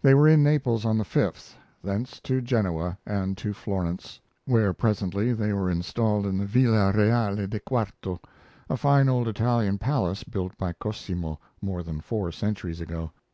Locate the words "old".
9.10-9.28